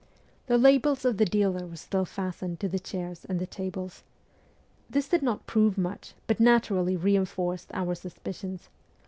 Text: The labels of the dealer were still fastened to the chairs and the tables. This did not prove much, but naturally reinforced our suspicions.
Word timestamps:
The 0.47 0.57
labels 0.57 1.05
of 1.05 1.17
the 1.17 1.25
dealer 1.25 1.67
were 1.67 1.75
still 1.75 2.05
fastened 2.05 2.59
to 2.59 2.67
the 2.67 2.79
chairs 2.79 3.23
and 3.23 3.37
the 3.37 3.45
tables. 3.45 4.01
This 4.89 5.07
did 5.07 5.21
not 5.21 5.45
prove 5.45 5.77
much, 5.77 6.15
but 6.25 6.39
naturally 6.39 6.97
reinforced 6.97 7.69
our 7.75 7.93
suspicions. 7.93 8.69